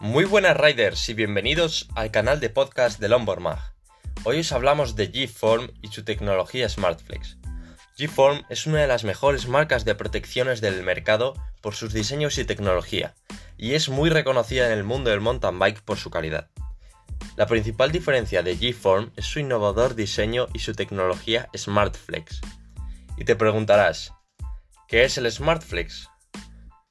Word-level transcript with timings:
Muy 0.00 0.26
buenas 0.26 0.56
riders 0.56 1.08
y 1.08 1.14
bienvenidos 1.14 1.88
al 1.96 2.12
canal 2.12 2.38
de 2.38 2.50
podcast 2.50 3.00
de 3.00 3.08
Lombard 3.08 3.40
Mag. 3.40 3.58
Hoy 4.22 4.38
os 4.38 4.52
hablamos 4.52 4.94
de 4.94 5.10
G-Form 5.10 5.72
y 5.82 5.88
su 5.88 6.04
tecnología 6.04 6.68
SmartFlex. 6.68 7.38
G-Form 7.98 8.44
es 8.48 8.68
una 8.68 8.80
de 8.80 8.86
las 8.86 9.02
mejores 9.02 9.48
marcas 9.48 9.84
de 9.84 9.96
protecciones 9.96 10.60
del 10.60 10.84
mercado 10.84 11.34
por 11.60 11.74
sus 11.74 11.92
diseños 11.92 12.38
y 12.38 12.44
tecnología, 12.44 13.16
y 13.56 13.74
es 13.74 13.88
muy 13.88 14.08
reconocida 14.08 14.66
en 14.66 14.78
el 14.78 14.84
mundo 14.84 15.10
del 15.10 15.20
mountain 15.20 15.58
bike 15.58 15.82
por 15.82 15.98
su 15.98 16.10
calidad. 16.10 16.48
La 17.34 17.48
principal 17.48 17.90
diferencia 17.90 18.44
de 18.44 18.56
G-Form 18.56 19.10
es 19.16 19.26
su 19.26 19.40
innovador 19.40 19.96
diseño 19.96 20.46
y 20.54 20.60
su 20.60 20.74
tecnología 20.74 21.48
SmartFlex. 21.56 22.40
Y 23.16 23.24
te 23.24 23.34
preguntarás, 23.34 24.12
¿qué 24.86 25.02
es 25.02 25.18
el 25.18 25.28
SmartFlex? 25.28 26.08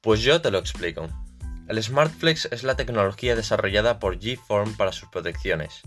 Pues 0.02 0.20
yo 0.20 0.42
te 0.42 0.50
lo 0.50 0.58
explico. 0.58 1.08
El 1.68 1.82
SmartFlex 1.82 2.46
es 2.46 2.62
la 2.62 2.76
tecnología 2.76 3.36
desarrollada 3.36 3.98
por 3.98 4.18
G-Form 4.18 4.74
para 4.78 4.92
sus 4.92 5.10
protecciones. 5.10 5.82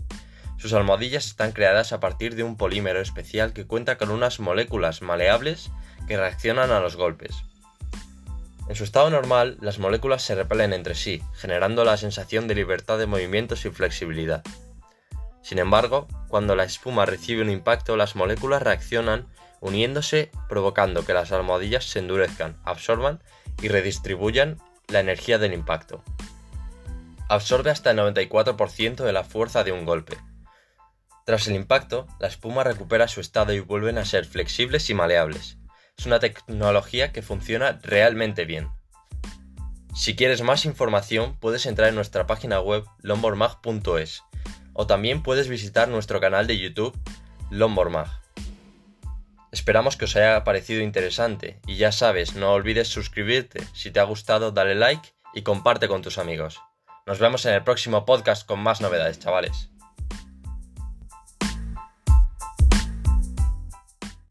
Sus 0.56 0.74
almohadillas 0.74 1.26
están 1.26 1.50
creadas 1.50 1.92
a 1.92 1.98
partir 1.98 2.36
de 2.36 2.44
un 2.44 2.56
polímero 2.56 3.00
especial 3.00 3.52
que 3.52 3.66
cuenta 3.66 3.98
con 3.98 4.10
unas 4.10 4.38
moléculas 4.38 5.02
maleables 5.02 5.72
que 6.06 6.16
reaccionan 6.16 6.70
a 6.70 6.78
los 6.78 6.94
golpes. 6.94 7.34
En 8.68 8.76
su 8.76 8.84
estado 8.84 9.10
normal, 9.10 9.58
las 9.60 9.80
moléculas 9.80 10.22
se 10.22 10.36
repelen 10.36 10.72
entre 10.72 10.94
sí, 10.94 11.20
generando 11.34 11.84
la 11.84 11.96
sensación 11.96 12.46
de 12.46 12.54
libertad 12.54 12.96
de 12.96 13.06
movimientos 13.06 13.64
y 13.64 13.70
flexibilidad. 13.70 14.44
Sin 15.42 15.58
embargo, 15.58 16.06
cuando 16.28 16.54
la 16.54 16.62
espuma 16.62 17.06
recibe 17.06 17.42
un 17.42 17.50
impacto, 17.50 17.96
las 17.96 18.14
moléculas 18.14 18.62
reaccionan 18.62 19.26
uniéndose, 19.60 20.30
provocando 20.48 21.04
que 21.04 21.12
las 21.12 21.32
almohadillas 21.32 21.86
se 21.86 21.98
endurezcan, 21.98 22.56
absorban 22.62 23.20
y 23.60 23.66
redistribuyan 23.66 24.58
la 24.92 25.00
energía 25.00 25.38
del 25.38 25.52
impacto. 25.52 26.02
Absorbe 27.28 27.70
hasta 27.70 27.90
el 27.90 27.98
94% 27.98 29.04
de 29.04 29.12
la 29.12 29.24
fuerza 29.24 29.64
de 29.64 29.72
un 29.72 29.84
golpe. 29.84 30.16
Tras 31.24 31.46
el 31.48 31.54
impacto, 31.54 32.06
la 32.18 32.28
espuma 32.28 32.64
recupera 32.64 33.08
su 33.08 33.20
estado 33.20 33.52
y 33.52 33.60
vuelven 33.60 33.98
a 33.98 34.04
ser 34.04 34.24
flexibles 34.24 34.90
y 34.90 34.94
maleables. 34.94 35.58
Es 35.96 36.06
una 36.06 36.18
tecnología 36.18 37.12
que 37.12 37.22
funciona 37.22 37.78
realmente 37.82 38.44
bien. 38.44 38.70
Si 39.94 40.16
quieres 40.16 40.42
más 40.42 40.64
información, 40.64 41.36
puedes 41.38 41.66
entrar 41.66 41.88
en 41.88 41.94
nuestra 41.94 42.26
página 42.26 42.60
web 42.60 42.84
lombormag.es 43.02 44.22
o 44.72 44.86
también 44.86 45.22
puedes 45.22 45.48
visitar 45.48 45.88
nuestro 45.88 46.20
canal 46.20 46.46
de 46.46 46.58
YouTube 46.58 46.98
Lombormag. 47.50 48.21
Esperamos 49.52 49.98
que 49.98 50.06
os 50.06 50.16
haya 50.16 50.44
parecido 50.44 50.80
interesante 50.80 51.60
y 51.66 51.76
ya 51.76 51.92
sabes, 51.92 52.34
no 52.34 52.52
olvides 52.52 52.88
suscribirte. 52.88 53.62
Si 53.74 53.90
te 53.90 54.00
ha 54.00 54.04
gustado, 54.04 54.50
dale 54.50 54.74
like 54.74 55.10
y 55.34 55.42
comparte 55.42 55.88
con 55.88 56.00
tus 56.00 56.16
amigos. 56.16 56.58
Nos 57.06 57.18
vemos 57.18 57.44
en 57.44 57.52
el 57.52 57.62
próximo 57.62 58.06
podcast 58.06 58.46
con 58.46 58.60
más 58.60 58.80
novedades, 58.80 59.18
chavales. 59.18 59.71